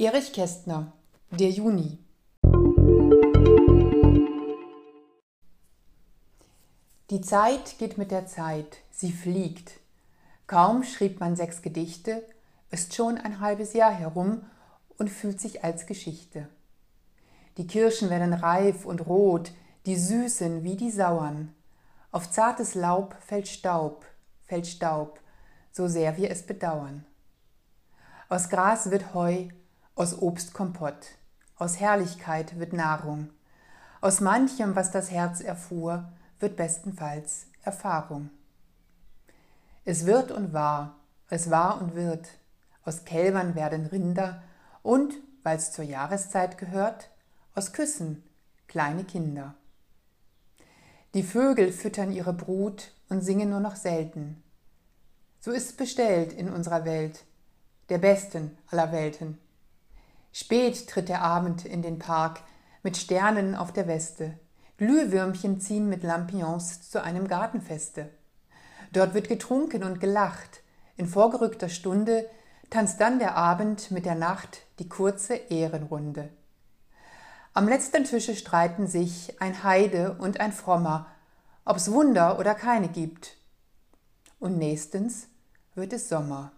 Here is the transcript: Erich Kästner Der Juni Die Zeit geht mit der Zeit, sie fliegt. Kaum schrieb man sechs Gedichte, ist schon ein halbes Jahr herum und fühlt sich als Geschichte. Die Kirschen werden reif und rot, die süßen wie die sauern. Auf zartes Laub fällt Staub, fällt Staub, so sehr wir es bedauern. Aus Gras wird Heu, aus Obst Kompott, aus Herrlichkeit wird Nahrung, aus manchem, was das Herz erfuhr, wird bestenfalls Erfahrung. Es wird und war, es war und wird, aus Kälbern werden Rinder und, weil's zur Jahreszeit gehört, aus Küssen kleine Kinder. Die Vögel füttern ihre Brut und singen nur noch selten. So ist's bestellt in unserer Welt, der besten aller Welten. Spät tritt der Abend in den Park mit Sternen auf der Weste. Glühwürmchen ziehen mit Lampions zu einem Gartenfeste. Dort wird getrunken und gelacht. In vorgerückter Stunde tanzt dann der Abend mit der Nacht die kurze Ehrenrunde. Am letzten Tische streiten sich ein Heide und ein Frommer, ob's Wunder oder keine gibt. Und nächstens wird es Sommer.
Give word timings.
Erich 0.00 0.32
Kästner 0.32 0.92
Der 1.32 1.50
Juni 1.50 1.98
Die 7.10 7.20
Zeit 7.20 7.80
geht 7.80 7.98
mit 7.98 8.12
der 8.12 8.28
Zeit, 8.28 8.76
sie 8.92 9.10
fliegt. 9.10 9.80
Kaum 10.46 10.84
schrieb 10.84 11.18
man 11.18 11.34
sechs 11.34 11.62
Gedichte, 11.62 12.24
ist 12.70 12.94
schon 12.94 13.18
ein 13.18 13.40
halbes 13.40 13.72
Jahr 13.72 13.92
herum 13.92 14.42
und 14.98 15.10
fühlt 15.10 15.40
sich 15.40 15.64
als 15.64 15.86
Geschichte. 15.86 16.48
Die 17.56 17.66
Kirschen 17.66 18.08
werden 18.08 18.34
reif 18.34 18.84
und 18.84 19.04
rot, 19.04 19.50
die 19.84 19.96
süßen 19.96 20.62
wie 20.62 20.76
die 20.76 20.92
sauern. 20.92 21.52
Auf 22.12 22.30
zartes 22.30 22.76
Laub 22.76 23.16
fällt 23.18 23.48
Staub, 23.48 24.06
fällt 24.46 24.68
Staub, 24.68 25.18
so 25.72 25.88
sehr 25.88 26.16
wir 26.16 26.30
es 26.30 26.46
bedauern. 26.46 27.04
Aus 28.28 28.48
Gras 28.48 28.92
wird 28.92 29.12
Heu, 29.12 29.48
aus 29.98 30.16
Obst 30.22 30.54
Kompott, 30.54 31.08
aus 31.56 31.80
Herrlichkeit 31.80 32.60
wird 32.60 32.72
Nahrung, 32.72 33.30
aus 34.00 34.20
manchem, 34.20 34.76
was 34.76 34.92
das 34.92 35.10
Herz 35.10 35.40
erfuhr, 35.40 36.12
wird 36.38 36.54
bestenfalls 36.54 37.48
Erfahrung. 37.64 38.30
Es 39.84 40.06
wird 40.06 40.30
und 40.30 40.52
war, 40.52 41.00
es 41.30 41.50
war 41.50 41.82
und 41.82 41.96
wird, 41.96 42.28
aus 42.84 43.04
Kälbern 43.06 43.56
werden 43.56 43.86
Rinder 43.86 44.40
und, 44.84 45.14
weil's 45.42 45.72
zur 45.72 45.84
Jahreszeit 45.84 46.58
gehört, 46.58 47.10
aus 47.56 47.72
Küssen 47.72 48.22
kleine 48.68 49.02
Kinder. 49.02 49.56
Die 51.14 51.24
Vögel 51.24 51.72
füttern 51.72 52.12
ihre 52.12 52.34
Brut 52.34 52.92
und 53.08 53.22
singen 53.22 53.50
nur 53.50 53.60
noch 53.60 53.74
selten. 53.74 54.44
So 55.40 55.50
ist's 55.50 55.72
bestellt 55.72 56.32
in 56.32 56.52
unserer 56.52 56.84
Welt, 56.84 57.24
der 57.88 57.98
besten 57.98 58.56
aller 58.70 58.92
Welten. 58.92 59.38
Spät 60.32 60.88
tritt 60.88 61.08
der 61.08 61.22
Abend 61.22 61.64
in 61.64 61.82
den 61.82 61.98
Park 61.98 62.40
mit 62.82 62.96
Sternen 62.96 63.54
auf 63.54 63.72
der 63.72 63.86
Weste. 63.86 64.38
Glühwürmchen 64.76 65.60
ziehen 65.60 65.88
mit 65.88 66.02
Lampions 66.02 66.90
zu 66.90 67.02
einem 67.02 67.26
Gartenfeste. 67.26 68.10
Dort 68.92 69.14
wird 69.14 69.28
getrunken 69.28 69.82
und 69.82 70.00
gelacht. 70.00 70.62
In 70.96 71.06
vorgerückter 71.06 71.68
Stunde 71.68 72.28
tanzt 72.70 73.00
dann 73.00 73.18
der 73.18 73.36
Abend 73.36 73.90
mit 73.90 74.04
der 74.04 74.14
Nacht 74.14 74.62
die 74.78 74.88
kurze 74.88 75.34
Ehrenrunde. 75.34 76.30
Am 77.54 77.66
letzten 77.66 78.04
Tische 78.04 78.36
streiten 78.36 78.86
sich 78.86 79.40
ein 79.40 79.64
Heide 79.64 80.16
und 80.18 80.38
ein 80.38 80.52
Frommer, 80.52 81.06
ob's 81.64 81.90
Wunder 81.90 82.38
oder 82.38 82.54
keine 82.54 82.88
gibt. 82.88 83.36
Und 84.38 84.58
nächstens 84.58 85.26
wird 85.74 85.92
es 85.92 86.08
Sommer. 86.08 86.52